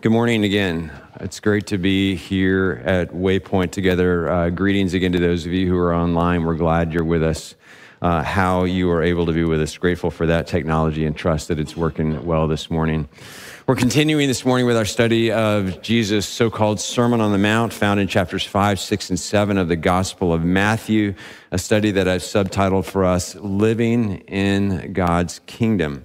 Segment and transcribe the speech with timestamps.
[0.00, 0.92] Good morning again.
[1.18, 4.30] It's great to be here at Waypoint together.
[4.30, 6.44] Uh, greetings again to those of you who are online.
[6.44, 7.56] We're glad you're with us.
[8.00, 9.76] Uh, how you are able to be with us.
[9.76, 13.08] Grateful for that technology and trust that it's working well this morning.
[13.66, 17.72] We're continuing this morning with our study of Jesus' so called Sermon on the Mount,
[17.72, 21.16] found in chapters 5, 6, and 7 of the Gospel of Matthew,
[21.50, 26.04] a study that I've subtitled for us Living in God's Kingdom.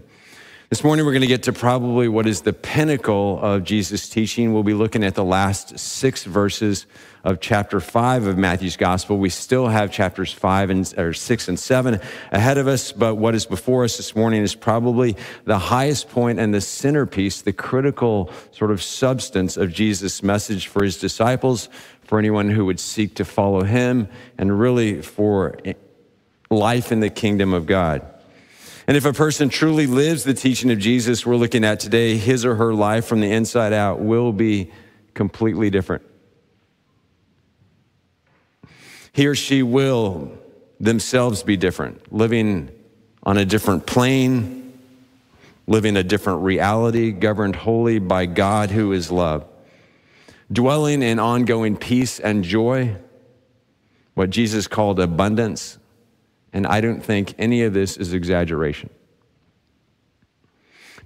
[0.73, 4.53] This morning, we're going to get to probably what is the pinnacle of Jesus' teaching.
[4.53, 6.87] We'll be looking at the last six verses
[7.23, 9.19] of chapter five of Matthew's gospel.
[9.19, 12.01] We still have chapters five and or six and seven
[12.31, 15.15] ahead of us, but what is before us this morning is probably
[15.45, 20.83] the highest point and the centerpiece, the critical sort of substance of Jesus' message for
[20.83, 21.69] his disciples,
[22.01, 24.07] for anyone who would seek to follow him,
[24.39, 25.55] and really for
[26.49, 28.12] life in the kingdom of God.
[28.87, 32.45] And if a person truly lives the teaching of Jesus we're looking at today, his
[32.45, 34.71] or her life from the inside out will be
[35.13, 36.03] completely different.
[39.13, 40.37] He or she will
[40.79, 42.71] themselves be different, living
[43.21, 44.77] on a different plane,
[45.65, 49.45] living a different reality, governed wholly by God who is love,
[50.51, 52.97] dwelling in ongoing peace and joy,
[54.13, 55.77] what Jesus called abundance
[56.53, 58.91] and I don't think any of this is exaggeration.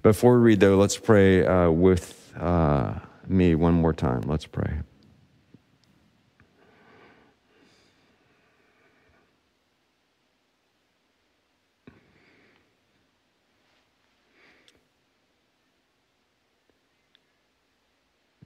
[0.02, 2.94] Before we read, though, let's pray uh, with uh,
[3.26, 4.20] me one more time.
[4.22, 4.80] Let's pray.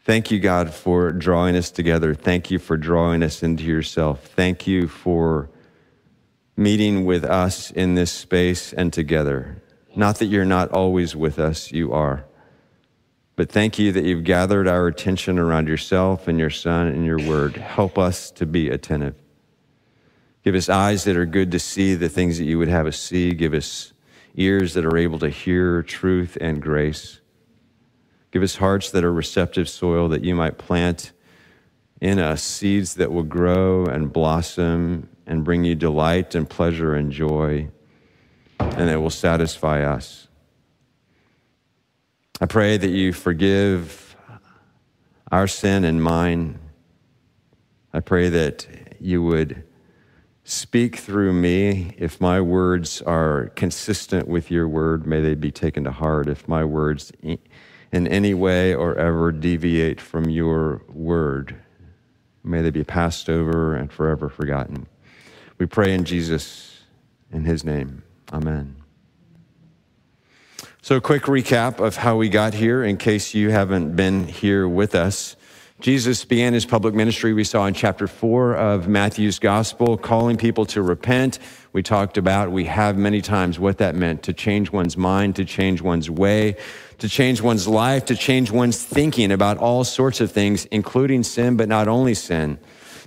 [0.05, 2.13] Thank you, God, for drawing us together.
[2.13, 4.27] Thank you for drawing us into yourself.
[4.35, 5.49] Thank you for
[6.57, 9.63] meeting with us in this space and together.
[9.95, 12.25] Not that you're not always with us, you are.
[13.37, 17.19] But thank you that you've gathered our attention around yourself and your Son and your
[17.19, 17.57] Word.
[17.57, 19.15] Help us to be attentive.
[20.45, 22.99] Give us eyes that are good to see the things that you would have us
[22.99, 23.33] see.
[23.33, 23.93] Give us
[24.35, 27.21] ears that are able to hear truth and grace.
[28.31, 31.13] Give us hearts that are receptive soil that you might plant
[32.01, 37.13] in us seeds that will grow and blossom and bring you delight and pleasure and
[37.13, 37.69] joy,
[38.59, 40.29] and it will satisfy us.
[42.41, 44.17] I pray that you forgive
[45.31, 46.59] our sin and mine.
[47.93, 48.67] I pray that
[49.01, 49.65] you would
[50.45, 51.95] speak through me.
[51.99, 56.29] If my words are consistent with your word, may they be taken to heart.
[56.29, 61.57] If my words in any way or ever deviate from your word,
[62.43, 64.87] may they be passed over and forever forgotten.
[65.59, 66.81] We pray in Jesus,
[67.33, 68.03] in his name.
[68.33, 68.77] Amen.
[70.81, 74.67] So, a quick recap of how we got here in case you haven't been here
[74.67, 75.37] with us.
[75.79, 80.65] Jesus began his public ministry, we saw in chapter four of Matthew's gospel, calling people
[80.67, 81.41] to repent.
[81.73, 85.45] We talked about, we have many times what that meant to change one's mind, to
[85.45, 86.57] change one's way,
[86.99, 91.57] to change one's life, to change one's thinking about all sorts of things, including sin,
[91.57, 92.59] but not only sin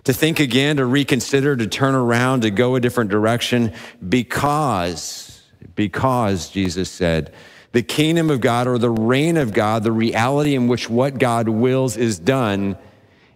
[0.05, 3.73] to think again, to reconsider, to turn around, to go a different direction
[4.07, 5.43] because,
[5.75, 7.33] because Jesus said,
[7.71, 11.49] the kingdom of God or the reign of God, the reality in which what God
[11.49, 12.77] wills is done,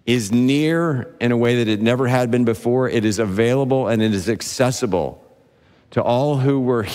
[0.06, 2.88] is near in a way that it never had been before.
[2.88, 5.24] It is available and it is accessible
[5.92, 6.88] to all who were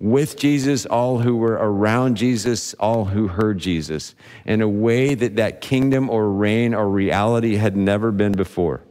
[0.00, 4.14] with Jesus, all who were around Jesus, all who heard Jesus,
[4.44, 8.82] in a way that that kingdom or reign or reality had never been before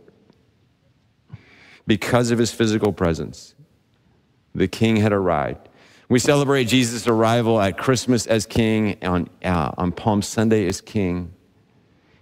[1.86, 3.56] because of his physical presence.
[4.56, 5.70] The king had arrived.
[6.10, 11.34] We celebrate Jesus' arrival at Christmas as king, on, uh, on Palm Sunday as king.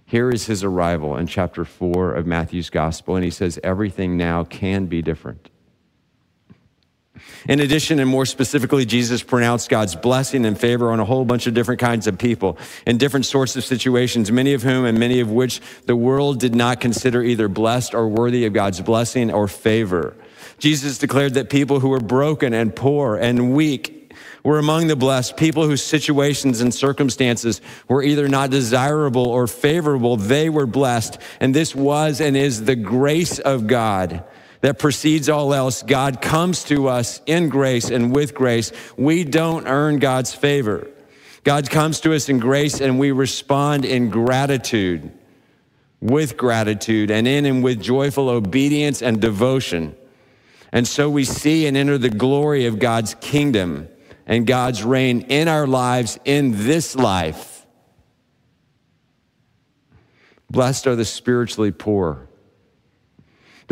[0.06, 4.44] Here is his arrival in chapter 4 of Matthew's gospel, and he says, Everything now
[4.44, 5.50] can be different.
[7.48, 11.46] In addition, and more specifically, Jesus pronounced God's blessing and favor on a whole bunch
[11.48, 12.56] of different kinds of people
[12.86, 16.54] in different sorts of situations, many of whom and many of which the world did
[16.54, 20.16] not consider either blessed or worthy of God's blessing or favor.
[20.58, 24.14] Jesus declared that people who were broken and poor and weak
[24.44, 30.16] were among the blessed, people whose situations and circumstances were either not desirable or favorable.
[30.16, 31.18] They were blessed.
[31.40, 34.24] And this was and is the grace of God
[34.62, 35.82] that precedes all else.
[35.82, 38.72] God comes to us in grace and with grace.
[38.96, 40.88] We don't earn God's favor.
[41.44, 45.12] God comes to us in grace and we respond in gratitude,
[46.00, 49.94] with gratitude, and in and with joyful obedience and devotion.
[50.72, 53.88] And so we see and enter the glory of God's kingdom
[54.26, 57.52] and God's reign in our lives in this life
[60.52, 62.28] Blessed are the spiritually poor.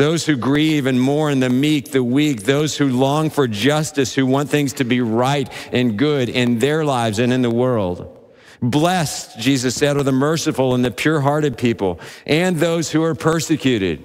[0.01, 4.25] Those who grieve and mourn the meek, the weak, those who long for justice, who
[4.25, 8.17] want things to be right and good in their lives and in the world.
[8.63, 13.13] Blessed, Jesus said, are the merciful and the pure hearted people, and those who are
[13.13, 14.03] persecuted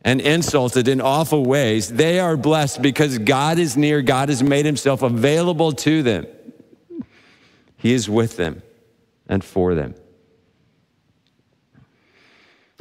[0.00, 1.92] and insulted in awful ways.
[1.92, 6.26] They are blessed because God is near, God has made himself available to them.
[7.76, 8.62] He is with them
[9.28, 9.96] and for them.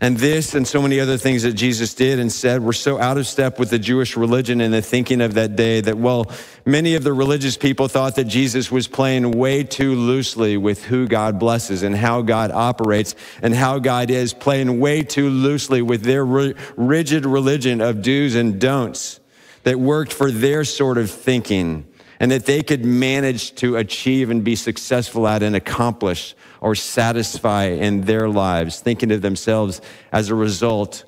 [0.01, 3.17] And this and so many other things that Jesus did and said were so out
[3.17, 6.31] of step with the Jewish religion and the thinking of that day that, well,
[6.65, 11.05] many of the religious people thought that Jesus was playing way too loosely with who
[11.05, 16.03] God blesses and how God operates and how God is, playing way too loosely with
[16.03, 19.19] their rigid religion of do's and don'ts
[19.63, 21.88] that worked for their sort of thinking
[22.19, 27.65] and that they could manage to achieve and be successful at and accomplish or satisfy
[27.65, 29.79] in their lives, thinking of themselves
[30.11, 31.05] as a result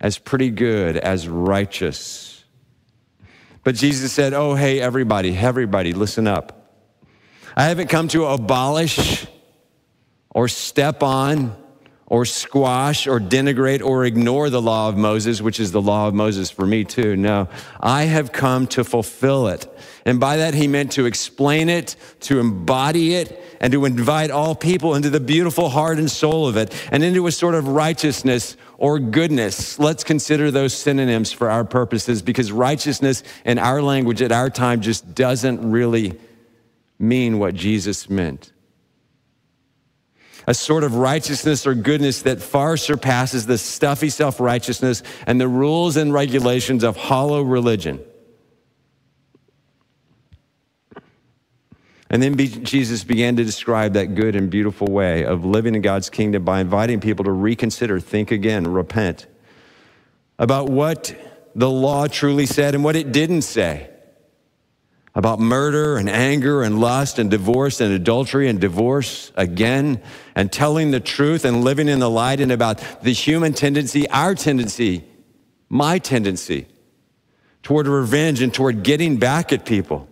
[0.00, 2.44] as pretty good, as righteous.
[3.62, 6.74] But Jesus said, Oh, hey, everybody, everybody, listen up.
[7.56, 9.26] I haven't come to abolish
[10.30, 11.59] or step on
[12.10, 16.12] or squash or denigrate or ignore the law of Moses, which is the law of
[16.12, 17.16] Moses for me too.
[17.16, 17.48] No,
[17.78, 19.66] I have come to fulfill it.
[20.04, 24.56] And by that, he meant to explain it, to embody it, and to invite all
[24.56, 28.56] people into the beautiful heart and soul of it and into a sort of righteousness
[28.76, 29.78] or goodness.
[29.78, 34.80] Let's consider those synonyms for our purposes because righteousness in our language at our time
[34.80, 36.18] just doesn't really
[36.98, 38.52] mean what Jesus meant
[40.46, 45.48] a sort of righteousness or goodness that far surpasses the stuffy self righteousness and the
[45.48, 48.00] rules and regulations of hollow religion.
[52.12, 56.10] And then Jesus began to describe that good and beautiful way of living in God's
[56.10, 59.28] kingdom by inviting people to reconsider, think again, repent
[60.36, 61.14] about what
[61.54, 63.88] the law truly said and what it didn't say
[65.14, 70.00] about murder and anger and lust and divorce and adultery and divorce again
[70.34, 74.34] and telling the truth and living in the light and about the human tendency, our
[74.34, 75.04] tendency,
[75.68, 76.66] my tendency
[77.62, 80.08] toward revenge and toward getting back at people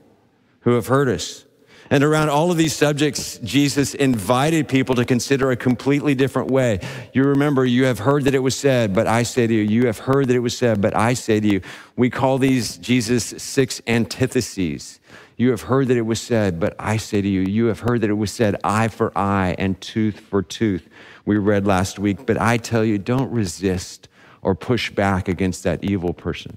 [0.61, 1.45] who have hurt us.
[1.91, 6.81] And around all of these subjects, Jesus invited people to consider a completely different way.
[7.15, 9.87] You remember, you have heard that it was said, but I say to you, you
[9.87, 11.61] have heard that it was said, but I say to you.
[11.97, 15.01] We call these Jesus six antitheses.
[15.39, 18.03] You have heard that it was said, but I say to you, you have heard
[18.03, 20.89] that it was said, eye for eye and tooth for tooth.
[21.25, 24.09] We read last week, but I tell you, don't resist
[24.43, 26.57] or push back against that evil person.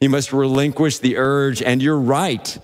[0.00, 2.58] You must relinquish the urge, and you're right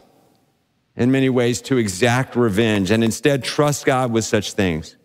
[0.97, 4.97] in many ways to exact revenge and instead trust God with such things.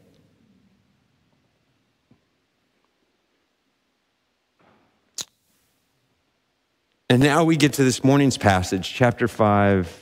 [7.10, 10.00] And now we get to this morning's passage, chapter 5,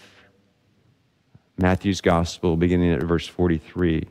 [1.58, 4.04] Matthew's Gospel, beginning at verse 43.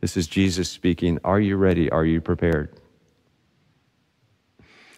[0.00, 1.18] This is Jesus speaking.
[1.24, 1.90] Are you ready?
[1.90, 2.70] Are you prepared?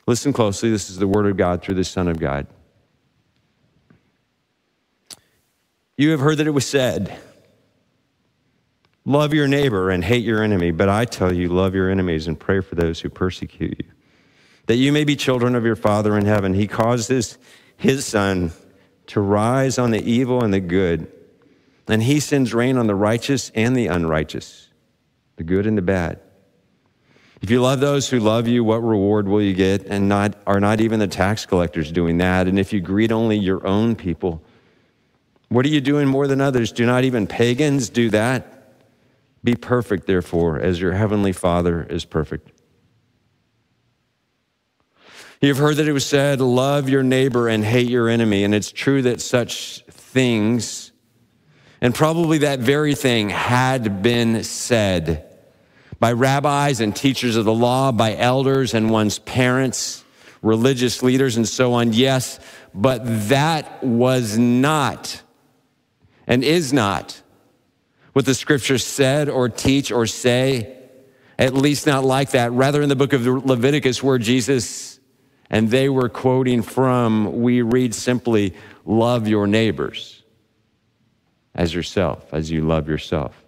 [0.06, 0.70] Listen closely.
[0.70, 2.46] This is the Word of God through the Son of God.
[5.98, 7.18] You have heard that it was said,
[9.04, 10.70] Love your neighbor and hate your enemy.
[10.70, 13.90] But I tell you, love your enemies and pray for those who persecute you,
[14.66, 16.54] that you may be children of your Father in heaven.
[16.54, 17.36] He causes
[17.76, 18.52] his sun
[19.08, 21.10] to rise on the evil and the good,
[21.88, 24.68] and he sends rain on the righteous and the unrighteous,
[25.36, 26.20] the good and the bad.
[27.40, 29.86] If you love those who love you, what reward will you get?
[29.86, 32.46] And not, are not even the tax collectors doing that?
[32.46, 34.44] And if you greet only your own people,
[35.48, 36.72] what are you doing more than others?
[36.72, 38.54] Do not even pagans do that?
[39.42, 42.52] Be perfect, therefore, as your heavenly Father is perfect.
[45.40, 48.44] You've heard that it was said, Love your neighbor and hate your enemy.
[48.44, 50.90] And it's true that such things,
[51.80, 55.24] and probably that very thing, had been said
[56.00, 60.04] by rabbis and teachers of the law, by elders and one's parents,
[60.42, 61.92] religious leaders, and so on.
[61.92, 62.40] Yes,
[62.74, 65.22] but that was not
[66.28, 67.20] and is not
[68.12, 70.76] what the scriptures said or teach or say,
[71.38, 72.52] at least not like that.
[72.52, 75.00] Rather, in the book of Leviticus, where Jesus
[75.50, 78.54] and they were quoting from, we read simply,
[78.84, 80.22] Love your neighbors
[81.54, 83.44] as yourself, as you love yourself.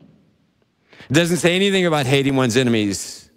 [0.00, 3.28] It doesn't say anything about hating one's enemies.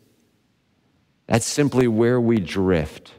[1.25, 3.11] That's simply where we drift.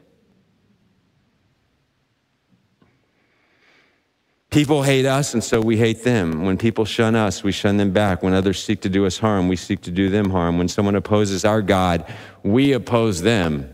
[4.49, 6.43] People hate us, and so we hate them.
[6.43, 8.23] When people shun us, we shun them back.
[8.23, 10.57] When others seek to do us harm, we seek to do them harm.
[10.57, 13.71] When someone opposes our God, we oppose them.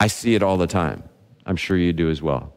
[0.00, 1.04] I see it all the time.
[1.44, 2.52] I'm sure you do as well.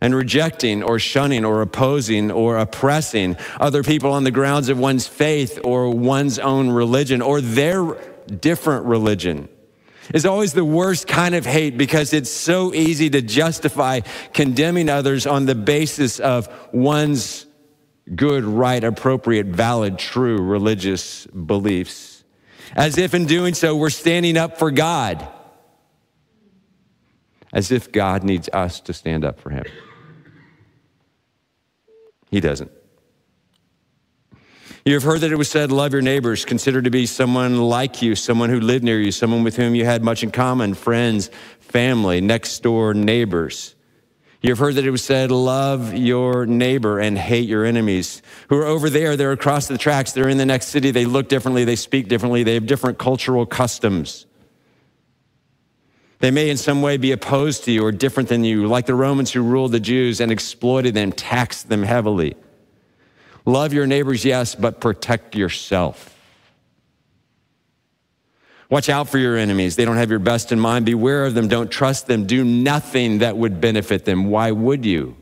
[0.00, 5.06] And rejecting or shunning or opposing or oppressing other people on the grounds of one's
[5.06, 7.94] faith or one's own religion or their
[8.26, 9.48] different religion
[10.14, 14.00] is always the worst kind of hate because it's so easy to justify
[14.32, 17.46] condemning others on the basis of one's
[18.14, 22.24] good, right, appropriate, valid, true religious beliefs.
[22.74, 25.26] As if in doing so, we're standing up for God.
[27.52, 29.64] As if God needs us to stand up for Him.
[32.30, 32.70] He doesn't.
[34.86, 36.44] You have heard that it was said, Love your neighbors.
[36.44, 39.84] Consider to be someone like you, someone who lived near you, someone with whom you
[39.84, 41.28] had much in common, friends,
[41.58, 43.74] family, next door neighbors.
[44.42, 48.22] You have heard that it was said, Love your neighbor and hate your enemies.
[48.48, 51.28] Who are over there, they're across the tracks, they're in the next city, they look
[51.28, 54.26] differently, they speak differently, they have different cultural customs.
[56.20, 58.94] They may in some way be opposed to you or different than you, like the
[58.94, 62.36] Romans who ruled the Jews and exploited them, taxed them heavily.
[63.46, 66.12] Love your neighbors, yes, but protect yourself.
[68.68, 69.76] Watch out for your enemies.
[69.76, 70.84] They don't have your best in mind.
[70.84, 71.46] Beware of them.
[71.46, 72.26] Don't trust them.
[72.26, 74.28] Do nothing that would benefit them.
[74.28, 75.16] Why would you?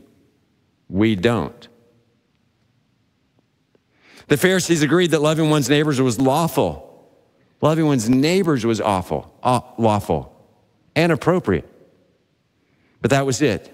[0.89, 1.67] We don't.
[4.27, 6.81] The Pharisees agreed that loving one's neighbors was lawful.
[7.61, 10.35] Loving one's neighbors was awful, uh, lawful,
[10.95, 11.69] and appropriate.
[13.01, 13.71] But that was it.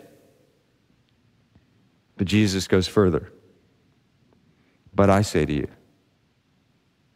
[2.18, 3.32] But Jesus goes further.
[4.94, 5.68] But I say to you,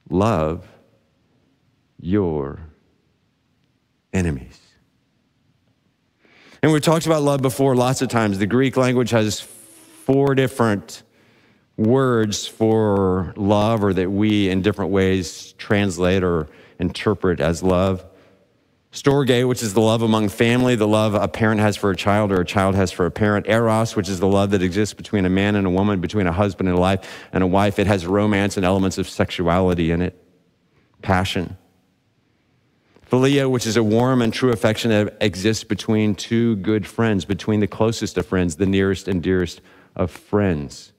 [0.10, 0.68] love
[2.00, 2.60] your
[4.14, 4.60] enemies.
[6.62, 8.40] And we've talked about love before lots of times.
[8.40, 11.04] The Greek language has four different
[11.78, 16.48] words for love, or that we in different ways translate or
[16.80, 18.06] interpret as love.
[18.96, 22.32] Storge, which is the love among family, the love a parent has for a child
[22.32, 23.46] or a child has for a parent.
[23.46, 26.32] Eros, which is the love that exists between a man and a woman, between a
[26.32, 27.78] husband and a wife and a wife.
[27.78, 30.18] It has romance and elements of sexuality in it,
[31.02, 31.58] passion.
[33.12, 37.60] Philia, which is a warm and true affection that exists between two good friends, between
[37.60, 39.60] the closest of friends, the nearest and dearest
[39.98, 40.94] of friends.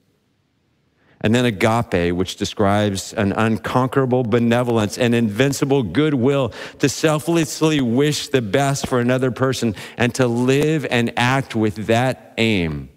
[1.21, 8.41] And then agape, which describes an unconquerable benevolence and invincible goodwill to selflessly wish the
[8.41, 12.89] best for another person and to live and act with that aim.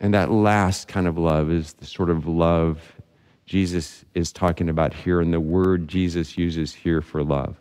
[0.00, 2.80] And that last kind of love is the sort of love
[3.50, 7.59] Jesus is talking about here, and the word Jesus uses here for love.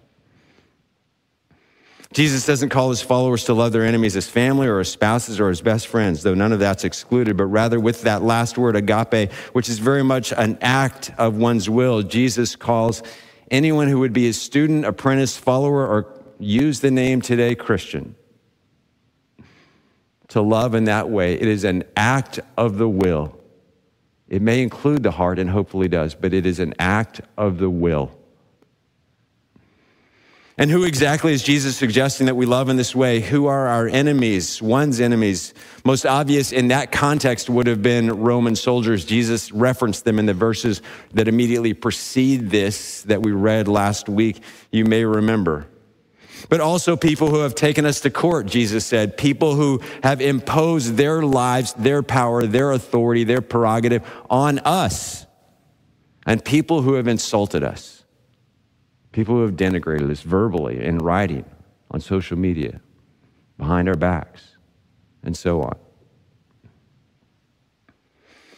[2.12, 5.50] Jesus doesn't call his followers to love their enemies as family or as spouses or
[5.50, 9.32] as best friends, though none of that's excluded, but rather with that last word, agape,
[9.54, 13.04] which is very much an act of one's will, Jesus calls
[13.52, 18.16] anyone who would be a student, apprentice, follower, or use the name today Christian
[20.30, 21.36] to love in that way.
[21.36, 23.40] It is an act of the will.
[24.28, 27.70] It may include the heart and hopefully does, but it is an act of the
[27.70, 28.19] will.
[30.60, 33.22] And who exactly is Jesus suggesting that we love in this way?
[33.22, 34.62] Who are our enemies?
[34.62, 35.54] One's enemies.
[35.86, 39.06] Most obvious in that context would have been Roman soldiers.
[39.06, 40.82] Jesus referenced them in the verses
[41.14, 44.42] that immediately precede this that we read last week.
[44.70, 45.66] You may remember.
[46.50, 49.16] But also people who have taken us to court, Jesus said.
[49.16, 55.26] People who have imposed their lives, their power, their authority, their prerogative on us.
[56.26, 57.99] And people who have insulted us.
[59.12, 61.46] People who have denigrated us verbally, in writing,
[61.92, 62.80] on social media,
[63.58, 64.56] behind our backs,
[65.24, 65.78] and so on.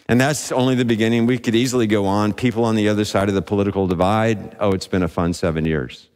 [0.08, 1.26] And that's only the beginning.
[1.26, 2.34] We could easily go on.
[2.34, 5.64] People on the other side of the political divide, oh, it's been a fun seven
[5.64, 6.10] years.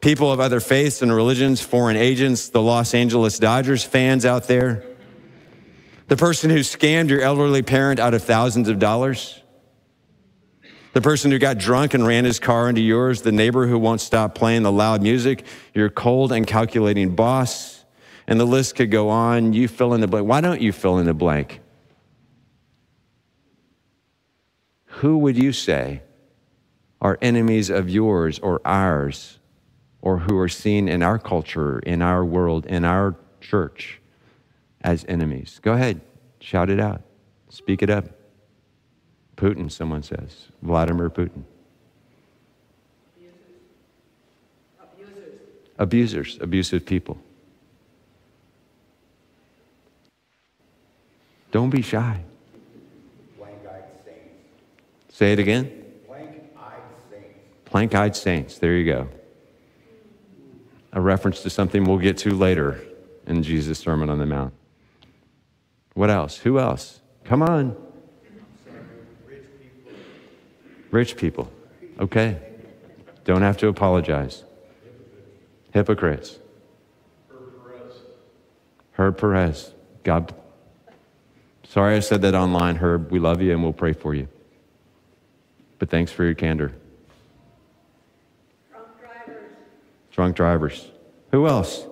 [0.00, 4.84] People of other faiths and religions, foreign agents, the Los Angeles Dodgers fans out there,
[6.08, 9.42] the person who scammed your elderly parent out of thousands of dollars,
[10.96, 14.00] the person who got drunk and ran his car into yours, the neighbor who won't
[14.00, 17.84] stop playing the loud music, your cold and calculating boss,
[18.26, 19.52] and the list could go on.
[19.52, 20.26] You fill in the blank.
[20.26, 21.60] Why don't you fill in the blank?
[24.86, 26.00] Who would you say
[27.02, 29.38] are enemies of yours or ours,
[30.00, 34.00] or who are seen in our culture, in our world, in our church
[34.80, 35.60] as enemies?
[35.60, 36.00] Go ahead,
[36.40, 37.02] shout it out,
[37.50, 38.15] speak it up.
[39.36, 40.46] Putin, someone says.
[40.62, 41.42] Vladimir Putin.
[44.80, 45.30] Abusers.
[45.78, 47.18] Abusers, abusive people.
[51.50, 52.22] Don't be shy.
[55.16, 55.64] Say it again.
[55.64, 55.84] Saints.
[57.64, 58.58] Plank eyed saints.
[58.58, 59.08] There you go.
[60.92, 62.82] A reference to something we'll get to later
[63.26, 64.52] in Jesus' Sermon on the Mount.
[65.94, 66.36] What else?
[66.38, 67.00] Who else?
[67.24, 67.85] Come on.
[70.96, 71.52] Rich people.
[72.00, 72.38] Okay.
[73.26, 74.44] Don't have to apologize.
[75.70, 76.38] Hypocrites.
[78.92, 79.74] Herb Perez.
[80.04, 80.34] God.
[81.68, 83.10] Sorry I said that online, Herb.
[83.10, 84.26] We love you and we'll pray for you.
[85.78, 86.72] But thanks for your candor.
[88.70, 89.50] Drunk drivers.
[90.12, 90.90] Drunk drivers.
[91.30, 91.84] Who else?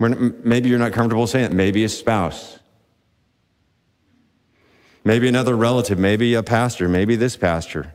[0.00, 1.52] Maybe you're not comfortable saying it.
[1.52, 2.58] Maybe a spouse.
[5.04, 5.96] Maybe another relative.
[6.00, 6.88] Maybe a pastor.
[6.88, 7.94] Maybe this pastor.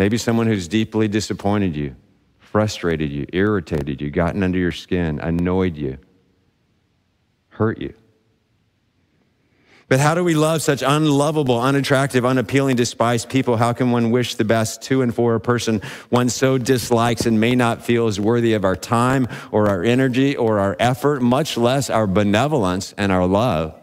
[0.00, 1.94] Maybe someone who's deeply disappointed you,
[2.38, 5.98] frustrated you, irritated you, gotten under your skin, annoyed you,
[7.50, 7.92] hurt you.
[9.88, 13.58] But how do we love such unlovable, unattractive, unappealing, despised people?
[13.58, 17.38] How can one wish the best to and for a person one so dislikes and
[17.38, 21.58] may not feel is worthy of our time or our energy or our effort, much
[21.58, 23.78] less our benevolence and our love?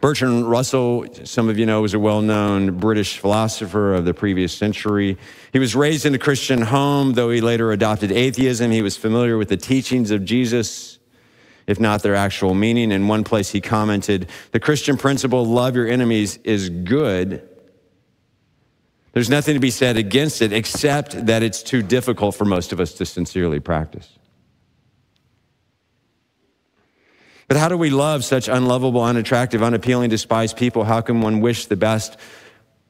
[0.00, 4.52] Bertrand Russell, some of you know, was a well known British philosopher of the previous
[4.52, 5.16] century.
[5.52, 8.70] He was raised in a Christian home, though he later adopted atheism.
[8.70, 10.98] He was familiar with the teachings of Jesus,
[11.66, 12.90] if not their actual meaning.
[12.90, 17.48] In one place, he commented The Christian principle, love your enemies, is good.
[19.12, 22.80] There's nothing to be said against it, except that it's too difficult for most of
[22.80, 24.08] us to sincerely practice.
[27.52, 30.84] But how do we love such unlovable, unattractive, unappealing, despised people?
[30.84, 32.16] How can one wish the best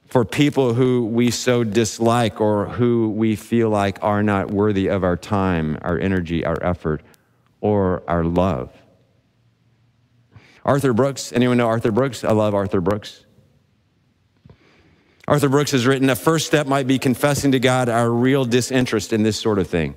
[0.07, 5.03] for people who we so dislike or who we feel like are not worthy of
[5.03, 7.03] our time, our energy, our effort,
[7.59, 8.71] or our love?
[10.63, 12.23] Arthur Brooks, anyone know Arthur Brooks?
[12.23, 13.25] I love Arthur Brooks.
[15.27, 19.11] Arthur Brooks has written, a first step might be confessing to God our real disinterest
[19.11, 19.95] in this sort of thing.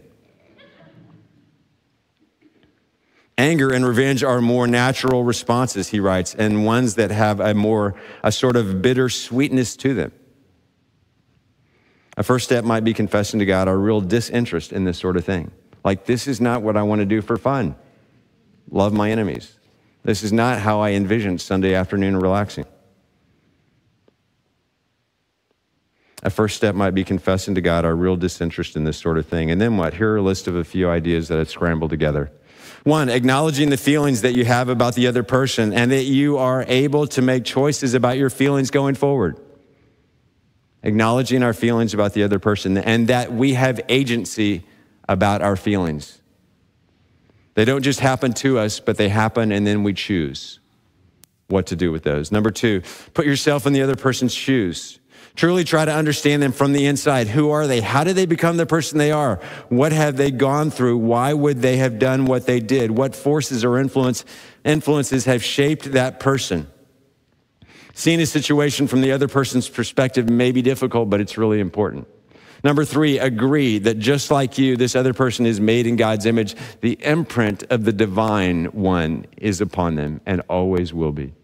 [3.39, 7.95] Anger and revenge are more natural responses, he writes, and ones that have a more,
[8.23, 10.13] a sort of bitter sweetness to them.
[12.17, 15.25] A first step might be confessing to God our real disinterest in this sort of
[15.27, 15.51] thing.
[15.85, 17.77] Like, this is not what I want to do for fun.
[18.71, 19.59] Love my enemies.
[20.03, 22.65] This is not how I envisioned Sunday afternoon relaxing.
[26.23, 29.27] A first step might be confessing to God our real disinterest in this sort of
[29.27, 29.51] thing.
[29.51, 29.95] And then what?
[29.95, 32.33] Here are a list of a few ideas that I've scrambled together.
[32.87, 36.65] One, acknowledging the feelings that you have about the other person and that you are
[36.69, 39.41] able to make choices about your feelings going forward.
[40.85, 44.63] Acknowledging our feelings about the other person and that we have agency
[45.09, 46.21] about our feelings.
[47.55, 50.61] They don't just happen to us, but they happen and then we choose
[51.49, 52.31] what to do with those.
[52.31, 52.83] Number two,
[53.15, 55.01] put yourself in the other person's shoes.
[55.35, 57.29] Truly try to understand them from the inside.
[57.29, 57.83] Who are they?
[57.83, 59.37] How did they become the person they are?
[59.69, 60.97] What have they gone through?
[60.97, 62.91] Why would they have done what they did?
[62.91, 64.25] What forces or influence,
[64.65, 66.69] influences have shaped that person?
[67.93, 72.09] Seeing a situation from the other person's perspective may be difficult, but it's really important.
[72.65, 76.55] Number three, agree that just like you, this other person is made in God's image.
[76.81, 81.35] The imprint of the divine one is upon them and always will be.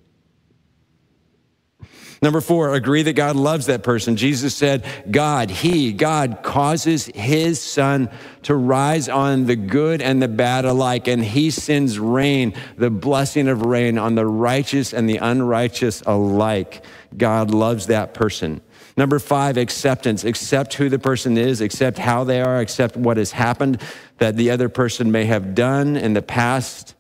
[2.22, 4.14] Number four, agree that God loves that person.
[4.14, 8.11] Jesus said, God, He, God causes His sun
[8.42, 13.48] to rise on the good and the bad alike, and He sends rain, the blessing
[13.48, 16.85] of rain on the righteous and the unrighteous alike.
[17.16, 18.61] God loves that person.
[18.96, 20.22] Number five, acceptance.
[20.22, 23.80] Accept who the person is, accept how they are, accept what has happened
[24.18, 26.94] that the other person may have done in the past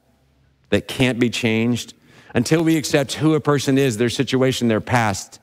[0.70, 1.94] that can't be changed.
[2.34, 5.38] Until we accept who a person is, their situation, their past,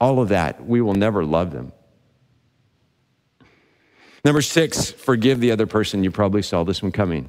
[0.00, 1.72] all of that, we will never love them.
[4.24, 6.04] Number six, forgive the other person.
[6.04, 7.28] You probably saw this one coming.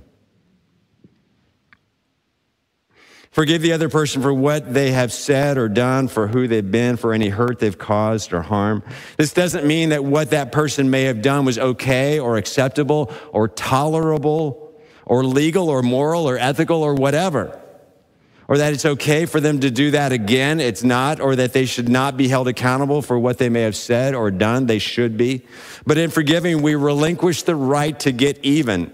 [3.31, 6.97] Forgive the other person for what they have said or done, for who they've been,
[6.97, 8.83] for any hurt they've caused or harm.
[9.17, 13.47] This doesn't mean that what that person may have done was okay or acceptable or
[13.47, 14.73] tolerable
[15.05, 17.59] or legal or moral or ethical or whatever.
[18.49, 20.59] Or that it's okay for them to do that again.
[20.59, 21.21] It's not.
[21.21, 24.31] Or that they should not be held accountable for what they may have said or
[24.31, 24.65] done.
[24.65, 25.45] They should be.
[25.85, 28.91] But in forgiving, we relinquish the right to get even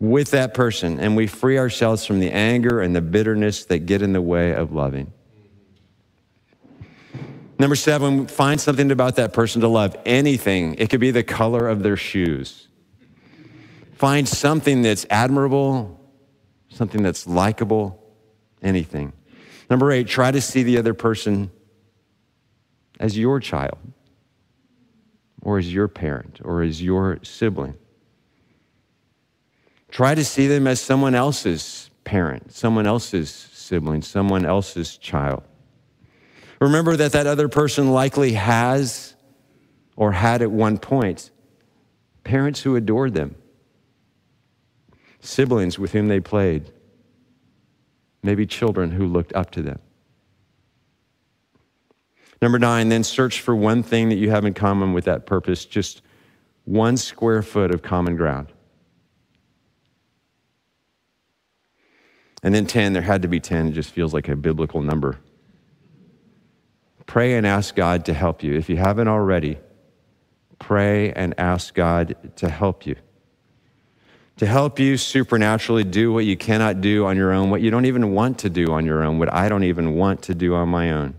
[0.00, 4.00] with that person and we free ourselves from the anger and the bitterness that get
[4.00, 5.12] in the way of loving.
[7.58, 9.94] Number seven, find something about that person to love.
[10.06, 10.74] Anything.
[10.78, 12.68] It could be the color of their shoes.
[14.02, 16.02] Find something that's admirable
[16.72, 18.02] something that's likable,
[18.62, 19.12] anything.
[19.70, 21.50] Number eight, try to see the other person
[22.98, 23.78] as your child,
[25.42, 27.74] or as your parent, or as your sibling.
[29.90, 35.42] Try to see them as someone else's parent, someone else's sibling, someone else's child.
[36.60, 39.14] Remember that that other person likely has
[39.96, 41.30] or had at one point
[42.24, 43.34] parents who adored them,
[45.22, 46.70] siblings with whom they played,
[48.22, 49.78] maybe children who looked up to them.
[52.42, 55.64] Number nine, then search for one thing that you have in common with that purpose,
[55.64, 56.02] just
[56.64, 58.52] one square foot of common ground.
[62.42, 63.68] And then 10, there had to be 10.
[63.68, 65.20] It just feels like a biblical number.
[67.06, 68.54] Pray and ask God to help you.
[68.54, 69.58] If you haven't already,
[70.58, 72.96] pray and ask God to help you.
[74.42, 77.84] To help you supernaturally do what you cannot do on your own, what you don't
[77.84, 80.68] even want to do on your own, what I don't even want to do on
[80.68, 81.14] my own.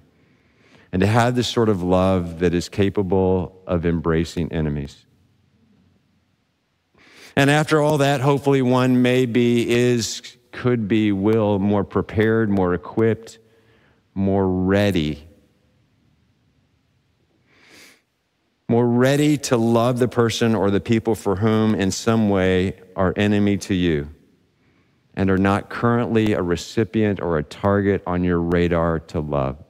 [0.92, 5.06] And to have this sort of love that is capable of embracing enemies.
[7.38, 12.74] And after all that, hopefully one may be, is, could be, will, more prepared, more
[12.74, 13.40] equipped,
[14.14, 15.26] more ready
[18.74, 23.14] more ready to love the person or the people for whom, in some way, are
[23.16, 24.10] enemy to you
[25.14, 29.64] and are not currently a recipient or a target on your radar to love.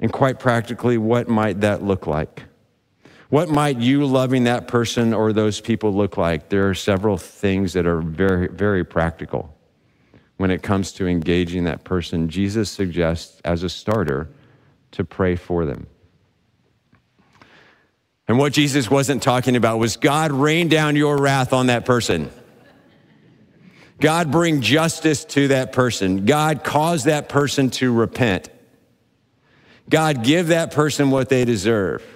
[0.00, 2.42] And quite practically, what might that look like?
[3.28, 6.48] What might you loving that person or those people look like?
[6.48, 9.56] There are several things that are very, very practical
[10.36, 12.28] when it comes to engaging that person.
[12.28, 14.30] Jesus suggests, as a starter,
[14.90, 15.86] to pray for them.
[18.30, 22.30] And what Jesus wasn't talking about was God rain down your wrath on that person.
[23.98, 26.26] God bring justice to that person.
[26.26, 28.48] God cause that person to repent.
[29.88, 32.06] God give that person what they deserve.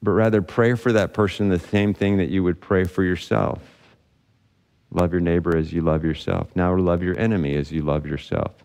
[0.00, 3.60] But rather pray for that person the same thing that you would pray for yourself.
[4.92, 6.54] Love your neighbor as you love yourself.
[6.54, 8.62] Now love your enemy as you love yourself.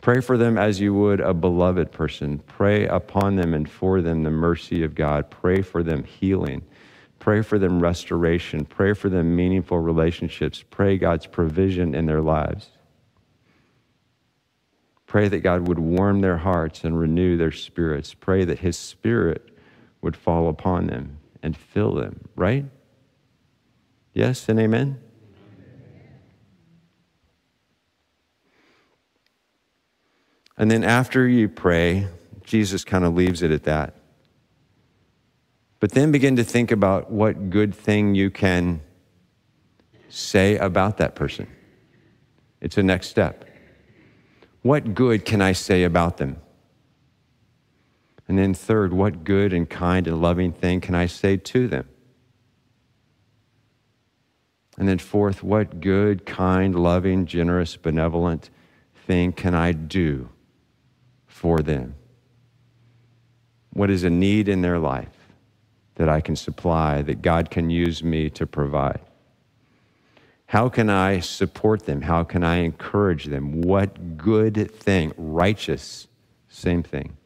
[0.00, 2.38] Pray for them as you would a beloved person.
[2.46, 5.30] Pray upon them and for them the mercy of God.
[5.30, 6.62] Pray for them healing.
[7.18, 8.64] Pray for them restoration.
[8.64, 10.64] Pray for them meaningful relationships.
[10.70, 12.70] Pray God's provision in their lives.
[15.06, 18.14] Pray that God would warm their hearts and renew their spirits.
[18.14, 19.48] Pray that His Spirit
[20.00, 22.64] would fall upon them and fill them, right?
[24.12, 25.00] Yes and amen?
[30.58, 32.08] And then after you pray,
[32.42, 33.94] Jesus kind of leaves it at that.
[35.78, 38.80] But then begin to think about what good thing you can
[40.08, 41.46] say about that person.
[42.60, 43.44] It's a next step.
[44.62, 46.38] What good can I say about them?
[48.26, 51.88] And then, third, what good and kind and loving thing can I say to them?
[54.76, 58.50] And then, fourth, what good, kind, loving, generous, benevolent
[59.06, 60.28] thing can I do
[61.38, 61.94] for them?
[63.72, 65.32] What is a need in their life
[65.94, 69.00] that I can supply, that God can use me to provide?
[70.46, 72.02] How can I support them?
[72.02, 73.62] How can I encourage them?
[73.62, 76.08] What good thing, righteous,
[76.48, 77.16] same thing.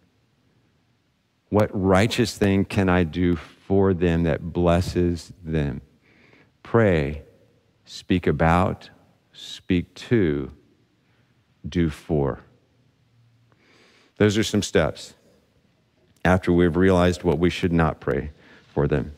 [1.48, 5.80] What righteous thing can I do for them that blesses them?
[6.62, 7.22] Pray,
[7.84, 8.90] speak about,
[9.32, 10.50] speak to,
[11.66, 12.40] do for.
[14.18, 15.14] Those are some steps
[16.24, 18.30] after we've realized what we should not pray
[18.72, 19.12] for them.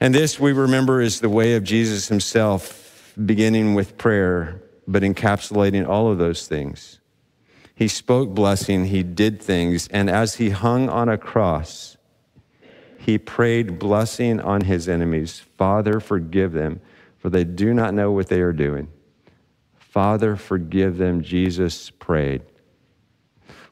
[0.00, 5.86] And this we remember is the way of Jesus himself, beginning with prayer, but encapsulating
[5.86, 7.00] all of those things.
[7.74, 11.96] He spoke blessing, he did things, and as he hung on a cross,
[12.98, 15.42] he prayed blessing on his enemies.
[15.56, 16.80] Father, forgive them,
[17.18, 18.88] for they do not know what they are doing.
[19.78, 22.42] Father, forgive them, Jesus prayed.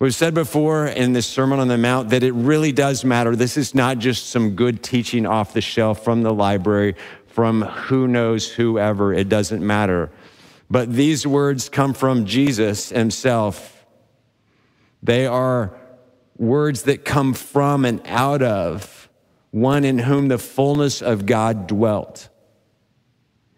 [0.01, 3.35] We've said before in this Sermon on the Mount that it really does matter.
[3.35, 6.95] This is not just some good teaching off the shelf from the library,
[7.27, 9.13] from who knows whoever.
[9.13, 10.11] It doesn't matter.
[10.71, 13.85] But these words come from Jesus himself.
[15.03, 15.77] They are
[16.37, 19.09] words that come from and out of
[19.51, 22.29] one in whom the fullness of God dwelt.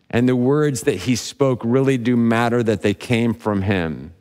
[0.09, 4.15] And the words that he spoke really do matter that they came from him.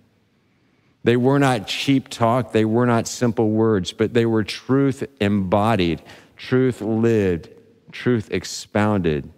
[1.04, 6.02] They were not cheap talk, they were not simple words, but they were truth embodied,
[6.36, 7.50] truth lived,
[7.92, 9.32] truth expounded,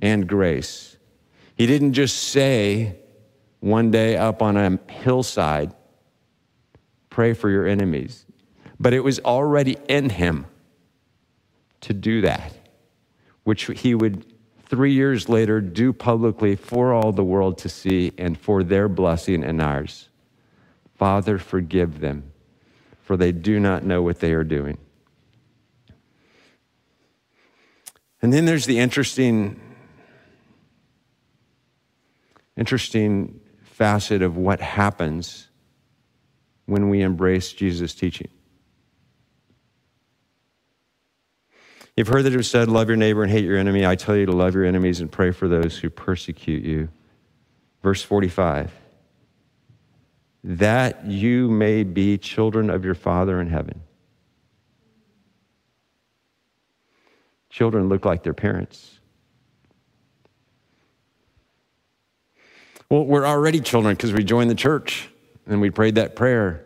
[0.00, 0.96] and grace.
[1.56, 2.96] He didn't just say
[3.60, 5.72] one day up on a hillside,
[7.10, 8.26] pray for your enemies,
[8.80, 10.46] but it was already in him
[11.82, 12.52] to do that,
[13.44, 14.26] which he would
[14.66, 19.44] three years later do publicly for all the world to see and for their blessing
[19.44, 20.08] and ours.
[21.02, 22.30] Father, forgive them,
[23.00, 24.78] for they do not know what they are doing.
[28.22, 29.60] And then there's the interesting,
[32.56, 35.48] interesting facet of what happens
[36.66, 38.28] when we embrace Jesus' teaching.
[41.96, 43.84] You've heard that it was said, Love your neighbor and hate your enemy.
[43.84, 46.90] I tell you to love your enemies and pray for those who persecute you.
[47.82, 48.81] Verse 45
[50.44, 53.82] that you may be children of your Father in heaven.
[57.50, 58.98] Children look like their parents.
[62.88, 65.08] Well, we're already children because we joined the church
[65.46, 66.64] and we prayed that prayer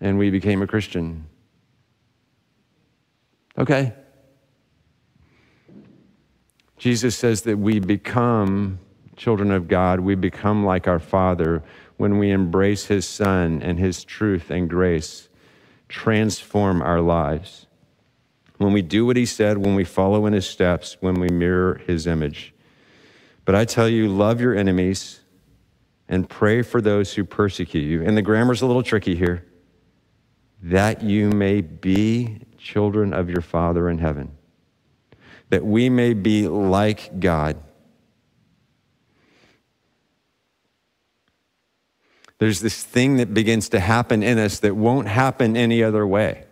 [0.00, 1.26] and we became a Christian.
[3.58, 3.92] Okay.
[6.78, 8.78] Jesus says that we become
[9.20, 11.62] children of God, we become like our Father
[11.98, 15.28] when we embrace His Son and His truth and grace,
[15.88, 17.66] transform our lives.
[18.56, 21.82] When we do what He said, when we follow in His steps, when we mirror
[21.86, 22.54] His image.
[23.44, 25.20] But I tell you, love your enemies
[26.08, 28.02] and pray for those who persecute you.
[28.02, 29.44] And the grammar's a little tricky here
[30.62, 34.30] that you may be children of your Father in heaven
[35.50, 37.56] that we may be like God.
[42.40, 46.44] There's this thing that begins to happen in us that won't happen any other way.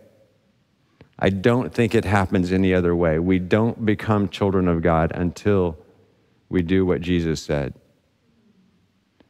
[1.17, 3.17] I don't think it happens any other way.
[3.17, 5.79] We don't become children of God until
[6.47, 7.73] we do what Jesus said,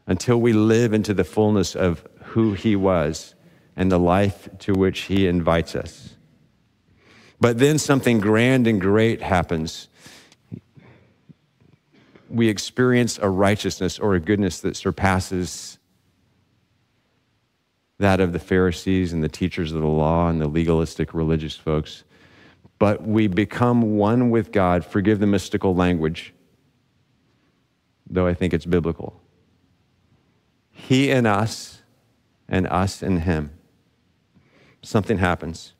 [0.06, 3.36] until we live into the fullness of who He was
[3.78, 6.16] and the life to which He invites us.
[7.40, 9.88] But then something grand and great happens.
[12.30, 15.79] We experience a righteousness or a goodness that surpasses
[18.00, 22.04] that of the Pharisees and the teachers of the law and the legalistic religious folks.
[22.80, 24.86] But we become one with God.
[24.86, 26.34] Forgive the mystical language,
[28.10, 29.22] though I think it's biblical.
[30.72, 31.82] He in us,
[32.48, 33.52] and us in Him.
[34.82, 35.74] Something happens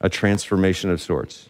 [0.00, 1.49] a transformation of sorts.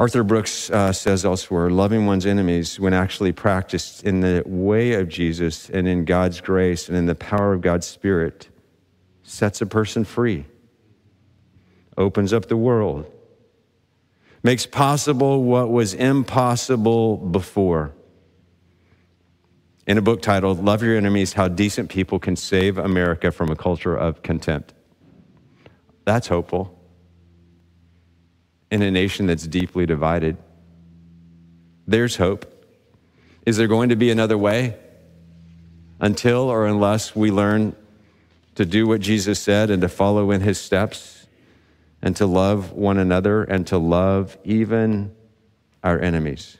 [0.00, 5.10] Arthur Brooks uh, says elsewhere loving one's enemies, when actually practiced in the way of
[5.10, 8.48] Jesus and in God's grace and in the power of God's Spirit,
[9.22, 10.46] sets a person free,
[11.98, 13.04] opens up the world,
[14.42, 17.92] makes possible what was impossible before.
[19.86, 23.54] In a book titled Love Your Enemies How Decent People Can Save America from a
[23.54, 24.72] Culture of Contempt.
[26.06, 26.79] That's hopeful.
[28.70, 30.36] In a nation that's deeply divided,
[31.86, 32.46] there's hope.
[33.44, 34.76] Is there going to be another way?
[35.98, 37.74] Until or unless we learn
[38.54, 41.26] to do what Jesus said and to follow in his steps
[42.00, 45.14] and to love one another and to love even
[45.82, 46.58] our enemies.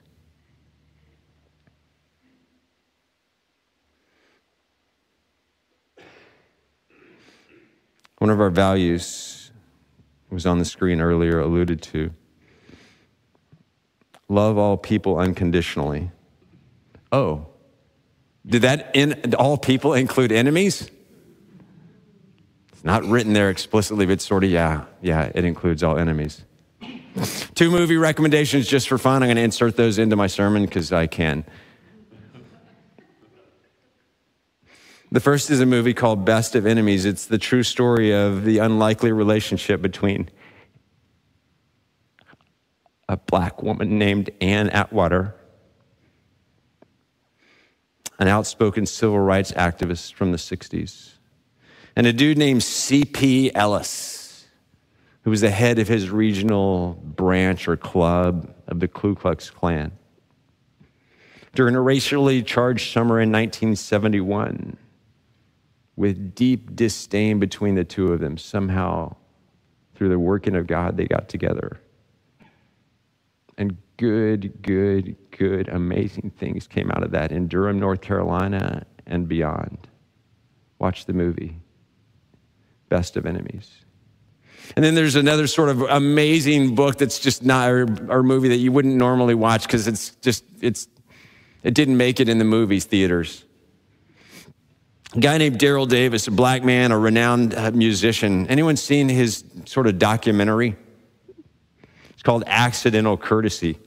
[8.19, 9.40] One of our values
[10.31, 12.13] was on the screen earlier, alluded to.
[14.29, 16.11] Love all people unconditionally.
[17.11, 17.47] Oh,
[18.47, 20.91] did that in, all people include enemies?
[22.73, 26.45] It's not written there explicitly, but sort of, yeah, yeah, it includes all enemies.
[27.55, 29.23] Two movie recommendations just for fun.
[29.23, 31.45] I'm going to insert those into my sermon because I can.
[35.13, 37.05] The first is a movie called Best of Enemies.
[37.05, 40.31] It's the true story of the unlikely relationship between
[43.09, 45.35] a black woman named Ann Atwater,
[48.21, 51.15] an outspoken civil rights activist from the 60s,
[51.97, 53.53] and a dude named C.P.
[53.53, 54.47] Ellis,
[55.25, 59.91] who was the head of his regional branch or club of the Ku Klux Klan.
[61.53, 64.77] During a racially charged summer in 1971,
[66.01, 68.39] with deep disdain between the two of them.
[68.39, 69.15] Somehow,
[69.95, 71.79] through the working of God, they got together.
[73.59, 79.29] And good, good, good, amazing things came out of that in Durham, North Carolina, and
[79.29, 79.89] beyond.
[80.79, 81.57] Watch the movie.
[82.91, 83.71] best of enemies.
[84.77, 88.59] And then there's another sort of amazing book that's just not, or, or movie that
[88.59, 90.89] you wouldn't normally watch because it's just, it's,
[91.63, 93.45] it didn't make it in the movies theaters.
[95.15, 98.47] A guy named Daryl Davis, a black man, a renowned uh, musician.
[98.47, 100.77] Anyone seen his sort of documentary?
[102.11, 103.79] It's called Accidental Courtesy.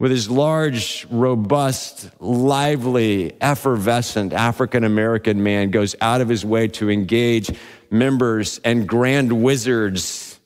[0.00, 6.90] With his large, robust, lively, effervescent African American man goes out of his way to
[6.90, 7.56] engage
[7.88, 10.40] members and grand wizards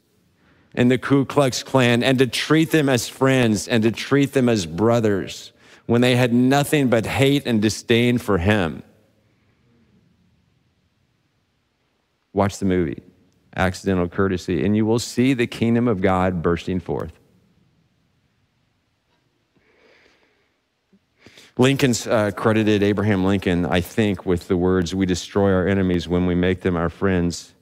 [0.75, 4.51] in the Ku Klux Klan and to treat them as friends and to treat them
[4.51, 5.53] as brothers
[5.87, 8.83] when they had nothing but hate and disdain for him.
[12.37, 13.03] Watch the movie,
[13.57, 17.15] Accidental Courtesy, and you will see the kingdom of God bursting forth.
[21.57, 26.27] Lincoln's uh, credited Abraham Lincoln, I think, with the words, We destroy our enemies when
[26.27, 27.55] we make them our friends.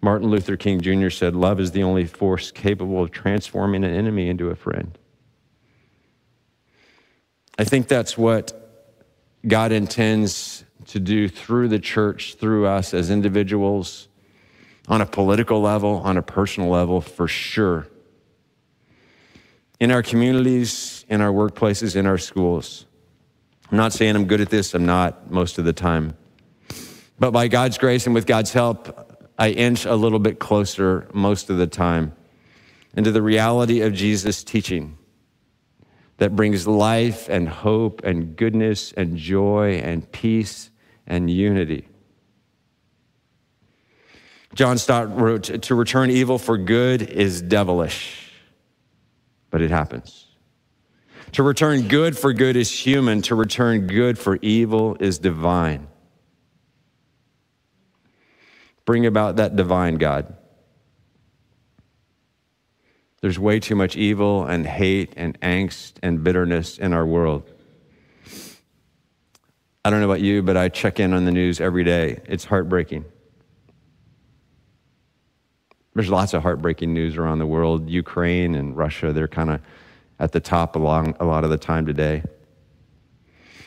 [0.00, 1.10] Martin Luther King Jr.
[1.10, 4.96] said, Love is the only force capable of transforming an enemy into a friend.
[7.58, 8.52] I think that's what
[9.44, 14.08] God intends to do through the church, through us as individuals,
[14.88, 17.88] on a political level, on a personal level, for sure.
[19.80, 22.86] In our communities, in our workplaces, in our schools.
[23.70, 26.16] I'm not saying I'm good at this, I'm not most of the time.
[27.18, 31.50] But by God's grace and with God's help, I inch a little bit closer most
[31.50, 32.12] of the time
[32.96, 34.96] into the reality of Jesus' teaching
[36.18, 40.70] that brings life and hope and goodness and joy and peace
[41.06, 41.88] and unity.
[44.54, 48.32] John Stott wrote, To return evil for good is devilish,
[49.50, 50.26] but it happens.
[51.32, 55.88] To return good for good is human, to return good for evil is divine.
[58.86, 60.34] Bring about that divine God.
[63.20, 67.50] There's way too much evil and hate and angst and bitterness in our world.
[69.86, 72.20] I don't know about you, but I check in on the news every day.
[72.24, 73.04] It's heartbreaking.
[75.94, 77.88] There's lots of heartbreaking news around the world.
[77.88, 79.60] Ukraine and Russia, they're kind of
[80.18, 82.24] at the top along a lot of the time today.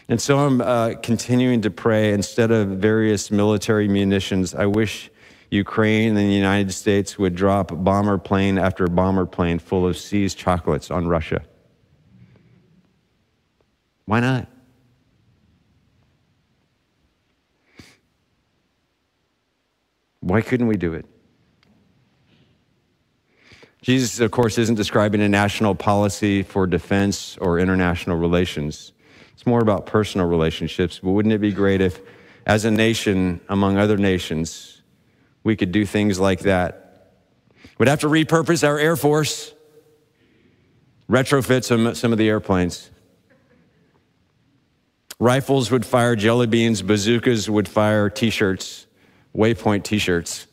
[0.10, 5.10] And so I'm uh, continuing to pray instead of various military munitions, I wish
[5.52, 10.38] Ukraine and the United States would drop bomber plane after bomber plane full of seized
[10.38, 11.44] chocolates on Russia.
[14.04, 14.50] Why not?
[20.30, 21.06] Why couldn't we do it?
[23.82, 28.92] Jesus, of course, isn't describing a national policy for defense or international relations.
[29.34, 31.00] It's more about personal relationships.
[31.00, 32.00] But wouldn't it be great if,
[32.46, 34.82] as a nation, among other nations,
[35.44, 37.14] we could do things like that.
[37.78, 39.54] We'd have to repurpose our Air Force,
[41.10, 42.92] retrofit some, some of the airplanes.
[45.20, 48.86] Rifles would fire jelly beans, bazookas would fire t shirts,
[49.40, 50.48] waypoint t shirts.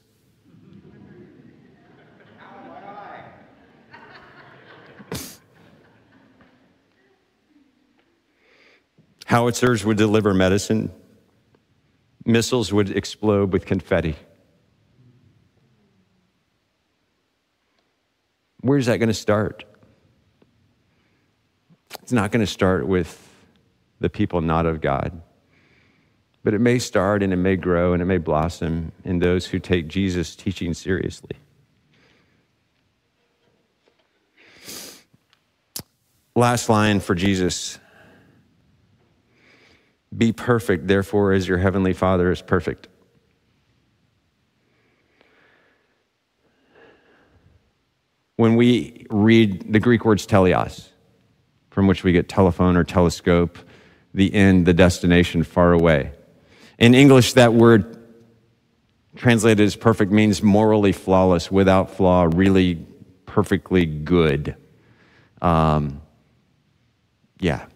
[9.27, 10.92] Howitzers would deliver medicine.
[12.25, 14.14] Missiles would explode with confetti.
[18.61, 19.64] Where's that going to start?
[22.03, 23.20] It's not going to start with
[23.99, 25.22] the people not of God.
[26.46, 29.59] But it may start and it may grow and it may blossom in those who
[29.59, 31.32] take Jesus' teaching seriously.
[36.37, 37.80] Last line for Jesus
[40.16, 42.87] Be perfect, therefore, as your heavenly Father is perfect.
[48.37, 50.90] when we read the Greek words teleos,
[51.70, 53.59] from which we get telephone or telescope,
[54.14, 56.12] the end, the destination, far away.
[56.79, 57.97] In English, that word
[59.16, 62.87] translated as perfect means morally flawless, without flaw, really
[63.24, 64.57] perfectly good.
[65.41, 66.03] Um,
[67.41, 67.66] yeah,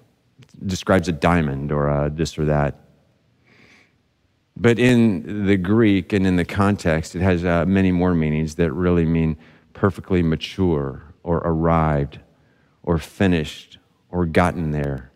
[0.65, 2.79] describes a diamond or a this or that.
[4.57, 8.73] But in the Greek and in the context, it has uh, many more meanings that
[8.73, 9.39] really mean
[9.73, 12.19] perfectly mature or arrived
[12.83, 13.79] or finished
[14.11, 15.13] or gotten there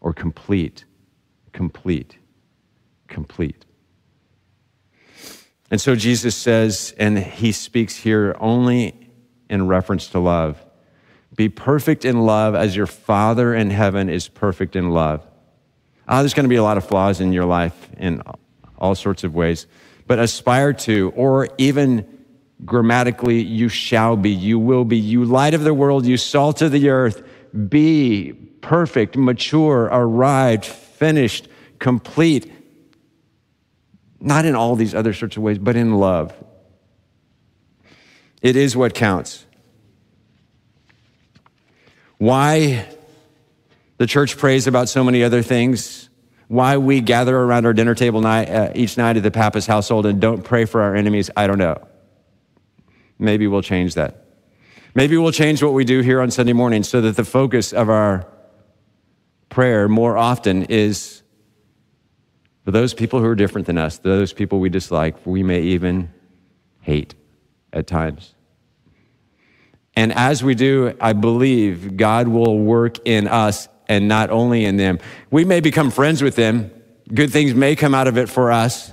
[0.00, 0.84] or complete,
[1.52, 2.16] complete,
[3.08, 3.64] complete.
[5.70, 9.10] And so Jesus says, and he speaks here only
[9.48, 10.62] in reference to love
[11.36, 15.24] be perfect in love as your Father in heaven is perfect in love.
[16.08, 18.22] Ah, there's going to be a lot of flaws in your life in
[18.78, 19.66] all sorts of ways.
[20.06, 22.06] but aspire to, or even
[22.64, 26.70] grammatically, you shall be, you will be, you light of the world, you salt of
[26.70, 27.24] the earth,
[27.68, 31.48] be perfect, mature, arrived, finished,
[31.80, 32.52] complete.
[34.26, 36.34] Not in all these other sorts of ways, but in love.
[38.42, 39.46] It is what counts.
[42.18, 42.88] Why
[43.98, 46.08] the church prays about so many other things,
[46.48, 50.06] why we gather around our dinner table night, uh, each night at the Pappas household
[50.06, 51.86] and don't pray for our enemies, I don't know.
[53.20, 54.24] Maybe we'll change that.
[54.92, 57.88] Maybe we'll change what we do here on Sunday morning so that the focus of
[57.88, 58.26] our
[59.50, 61.22] prayer more often is
[62.66, 66.12] for those people who are different than us, those people we dislike, we may even
[66.80, 67.14] hate
[67.72, 68.34] at times.
[69.94, 74.78] And as we do, I believe God will work in us and not only in
[74.78, 74.98] them.
[75.30, 76.72] We may become friends with them,
[77.14, 78.90] good things may come out of it for us.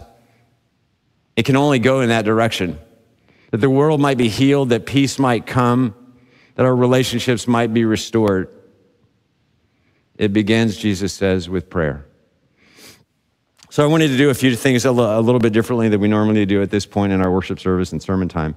[1.36, 2.78] It can only go in that direction.
[3.50, 5.96] That the world might be healed, that peace might come,
[6.54, 8.50] that our relationships might be restored.
[10.16, 12.06] It begins, Jesus says, with prayer.
[13.74, 16.46] So I wanted to do a few things a little bit differently than we normally
[16.46, 18.54] do at this point in our worship service and sermon time.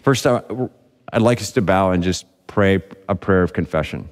[0.00, 4.10] First, I'd like us to bow and just pray a prayer of confession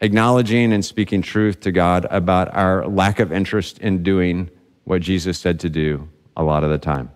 [0.00, 4.48] acknowledging and speaking truth to God about our lack of interest in doing
[4.84, 7.10] what Jesus said to do a lot of the time.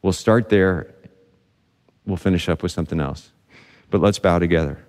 [0.00, 0.94] We'll start there.
[2.06, 3.30] We'll finish up with something else.
[3.90, 4.85] But let's bow together.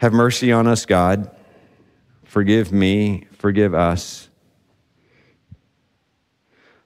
[0.00, 1.30] Have mercy on us, God.
[2.24, 4.30] Forgive me, forgive us.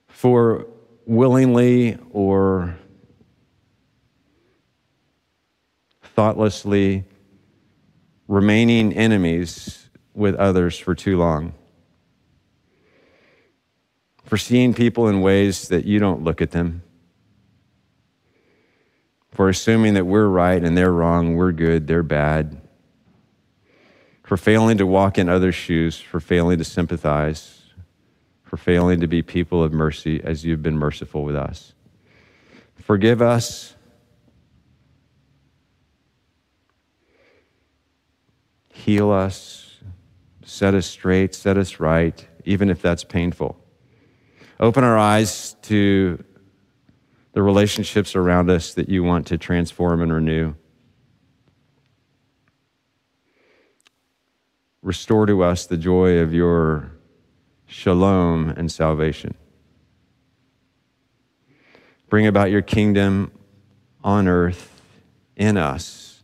[0.09, 0.67] For
[1.05, 2.77] willingly or
[6.03, 7.05] thoughtlessly
[8.27, 11.53] remaining enemies with others for too long.
[14.25, 16.83] For seeing people in ways that you don't look at them.
[19.31, 22.59] For assuming that we're right and they're wrong, we're good, they're bad.
[24.25, 27.55] For failing to walk in other shoes, for failing to sympathize
[28.55, 31.73] for failing to be people of mercy as you've been merciful with us.
[32.75, 33.75] Forgive us.
[38.71, 39.79] Heal us.
[40.45, 41.35] Set us straight.
[41.35, 43.59] Set us right, even if that's painful.
[44.59, 46.23] Open our eyes to
[47.33, 50.53] the relationships around us that you want to transform and renew.
[54.85, 56.91] Restore to us the joy of your
[57.65, 59.35] shalom, and salvation.
[62.09, 63.31] Bring about your kingdom
[64.03, 64.81] on earth
[65.35, 66.23] in us,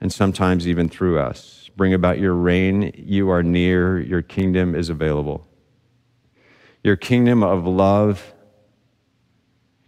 [0.00, 1.70] and sometimes even through us.
[1.76, 2.92] Bring about your reign.
[2.96, 5.46] You are near, your kingdom is available.
[6.82, 8.32] Your kingdom of love,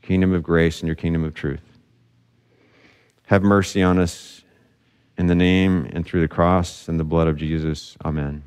[0.03, 1.63] kingdom of grace, and your kingdom of truth.
[3.27, 4.42] Have mercy on us
[5.19, 7.97] in the name and through the cross and the blood of Jesus.
[8.05, 8.43] Amen.